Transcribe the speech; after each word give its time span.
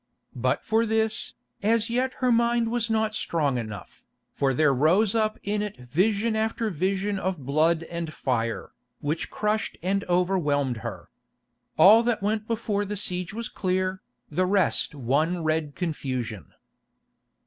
But 0.35 0.63
for 0.65 0.83
this, 0.87 1.35
as 1.61 1.87
yet 1.91 2.13
her 2.25 2.31
mind 2.31 2.71
was 2.71 2.89
not 2.89 3.13
strong 3.13 3.59
enough, 3.59 4.03
for 4.33 4.51
there 4.51 4.73
rose 4.73 5.13
up 5.13 5.37
in 5.43 5.61
it 5.61 5.77
vision 5.77 6.35
after 6.35 6.71
vision 6.71 7.19
of 7.19 7.45
blood 7.45 7.83
and 7.83 8.11
fire, 8.11 8.71
which 8.99 9.29
crushed 9.29 9.77
and 9.83 10.03
overwhelmed 10.05 10.77
her. 10.77 11.11
All 11.77 12.01
that 12.01 12.23
went 12.23 12.47
before 12.47 12.83
the 12.83 12.97
siege 12.97 13.31
was 13.31 13.47
clear, 13.47 14.01
the 14.27 14.47
rest 14.47 14.95
one 14.95 15.43
red 15.43 15.75
confusion. 15.75 16.51